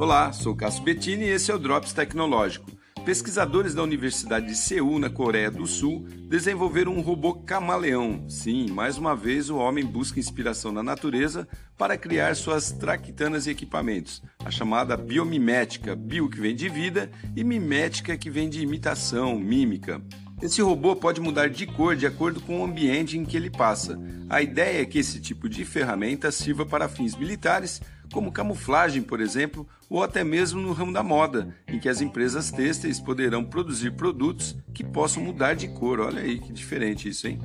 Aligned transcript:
Olá, 0.00 0.32
sou 0.32 0.56
Cássio 0.56 0.82
Bettini 0.82 1.26
e 1.26 1.28
esse 1.28 1.50
é 1.50 1.54
o 1.54 1.58
Drops 1.58 1.92
Tecnológico. 1.92 2.70
Pesquisadores 3.04 3.74
da 3.74 3.82
Universidade 3.82 4.46
de 4.46 4.56
Seul, 4.56 4.98
na 4.98 5.10
Coreia 5.10 5.50
do 5.50 5.66
Sul, 5.66 6.06
desenvolveram 6.26 6.94
um 6.94 7.02
robô 7.02 7.34
camaleão. 7.34 8.24
Sim, 8.26 8.70
mais 8.70 8.96
uma 8.96 9.14
vez 9.14 9.50
o 9.50 9.58
homem 9.58 9.84
busca 9.84 10.18
inspiração 10.18 10.72
na 10.72 10.82
natureza 10.82 11.46
para 11.76 11.98
criar 11.98 12.34
suas 12.34 12.72
traquitanas 12.72 13.46
e 13.46 13.50
equipamentos. 13.50 14.22
A 14.42 14.50
chamada 14.50 14.96
biomimética, 14.96 15.94
bio 15.94 16.30
que 16.30 16.40
vem 16.40 16.56
de 16.56 16.70
vida 16.70 17.10
e 17.36 17.44
mimética 17.44 18.16
que 18.16 18.30
vem 18.30 18.48
de 18.48 18.62
imitação, 18.62 19.38
mímica. 19.38 20.00
Esse 20.42 20.62
robô 20.62 20.96
pode 20.96 21.20
mudar 21.20 21.50
de 21.50 21.66
cor 21.66 21.94
de 21.94 22.06
acordo 22.06 22.40
com 22.40 22.60
o 22.60 22.64
ambiente 22.64 23.18
em 23.18 23.26
que 23.26 23.36
ele 23.36 23.50
passa. 23.50 24.00
A 24.28 24.40
ideia 24.40 24.80
é 24.80 24.86
que 24.86 24.98
esse 24.98 25.20
tipo 25.20 25.50
de 25.50 25.66
ferramenta 25.66 26.32
sirva 26.32 26.64
para 26.64 26.88
fins 26.88 27.14
militares, 27.14 27.82
como 28.10 28.32
camuflagem, 28.32 29.02
por 29.02 29.20
exemplo, 29.20 29.68
ou 29.88 30.02
até 30.02 30.24
mesmo 30.24 30.58
no 30.58 30.72
ramo 30.72 30.94
da 30.94 31.02
moda, 31.02 31.54
em 31.68 31.78
que 31.78 31.90
as 31.90 32.00
empresas 32.00 32.50
têxteis 32.50 32.98
poderão 32.98 33.44
produzir 33.44 33.92
produtos 33.92 34.56
que 34.72 34.82
possam 34.82 35.22
mudar 35.22 35.54
de 35.54 35.68
cor. 35.68 36.00
Olha 36.00 36.22
aí 36.22 36.38
que 36.38 36.52
diferente 36.54 37.08
isso, 37.08 37.28
hein? 37.28 37.38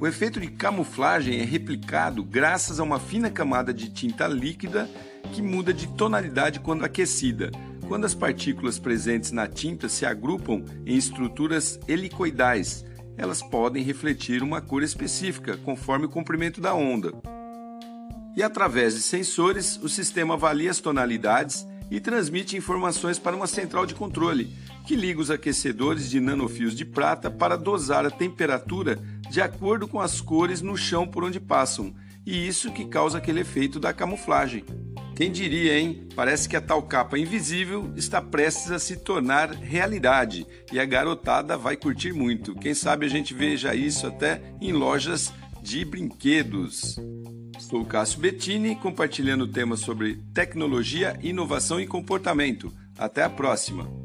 O 0.00 0.08
efeito 0.08 0.40
de 0.40 0.48
camuflagem 0.48 1.38
é 1.38 1.44
replicado 1.44 2.24
graças 2.24 2.80
a 2.80 2.82
uma 2.82 2.98
fina 2.98 3.30
camada 3.30 3.72
de 3.72 3.90
tinta 3.90 4.26
líquida 4.26 4.90
que 5.32 5.40
muda 5.40 5.72
de 5.72 5.86
tonalidade 5.86 6.58
quando 6.58 6.84
aquecida. 6.84 7.50
Quando 7.88 8.06
as 8.06 8.14
partículas 8.14 8.78
presentes 8.78 9.30
na 9.30 9.46
tinta 9.46 9.88
se 9.88 10.06
agrupam 10.06 10.64
em 10.86 10.96
estruturas 10.96 11.78
helicoidais, 11.86 12.84
elas 13.16 13.42
podem 13.42 13.82
refletir 13.82 14.42
uma 14.42 14.60
cor 14.60 14.82
específica 14.82 15.56
conforme 15.58 16.06
o 16.06 16.08
comprimento 16.08 16.60
da 16.60 16.74
onda. 16.74 17.12
E 18.36 18.42
através 18.42 18.94
de 18.94 19.02
sensores, 19.02 19.78
o 19.82 19.88
sistema 19.88 20.34
avalia 20.34 20.70
as 20.70 20.80
tonalidades 20.80 21.66
e 21.90 22.00
transmite 22.00 22.56
informações 22.56 23.18
para 23.18 23.36
uma 23.36 23.46
central 23.46 23.86
de 23.86 23.94
controle, 23.94 24.52
que 24.86 24.96
liga 24.96 25.20
os 25.20 25.30
aquecedores 25.30 26.10
de 26.10 26.18
nanofios 26.18 26.74
de 26.74 26.84
prata 26.84 27.30
para 27.30 27.56
dosar 27.56 28.04
a 28.04 28.10
temperatura 28.10 28.98
de 29.30 29.40
acordo 29.40 29.86
com 29.86 30.00
as 30.00 30.20
cores 30.20 30.60
no 30.60 30.76
chão 30.76 31.06
por 31.06 31.22
onde 31.22 31.38
passam, 31.38 31.94
e 32.26 32.46
isso 32.46 32.72
que 32.72 32.86
causa 32.86 33.18
aquele 33.18 33.40
efeito 33.40 33.78
da 33.78 33.92
camuflagem. 33.92 34.64
Quem 35.14 35.30
diria, 35.30 35.78
hein? 35.78 36.08
Parece 36.16 36.48
que 36.48 36.56
a 36.56 36.60
tal 36.60 36.82
capa 36.82 37.16
invisível 37.16 37.92
está 37.94 38.20
prestes 38.20 38.72
a 38.72 38.80
se 38.80 38.96
tornar 38.96 39.50
realidade 39.50 40.44
e 40.72 40.80
a 40.80 40.84
garotada 40.84 41.56
vai 41.56 41.76
curtir 41.76 42.12
muito. 42.12 42.54
Quem 42.56 42.74
sabe 42.74 43.06
a 43.06 43.08
gente 43.08 43.32
veja 43.32 43.74
isso 43.76 44.06
até 44.08 44.42
em 44.60 44.72
lojas 44.72 45.32
de 45.62 45.84
brinquedos. 45.84 46.98
Sou 47.60 47.82
o 47.82 47.86
Cássio 47.86 48.20
Bettini, 48.20 48.74
compartilhando 48.74 49.46
temas 49.46 49.80
sobre 49.80 50.16
tecnologia, 50.34 51.16
inovação 51.22 51.80
e 51.80 51.86
comportamento. 51.86 52.72
Até 52.98 53.22
a 53.22 53.30
próxima! 53.30 54.03